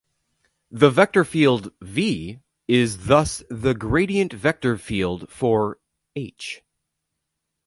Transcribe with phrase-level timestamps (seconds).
[0.71, 5.77] The vector field "V" is thus the gradient vector field for
[6.15, 6.63] "h".